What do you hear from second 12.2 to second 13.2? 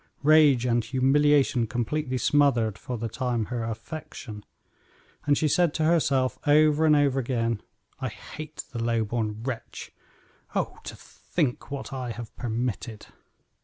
permitted!"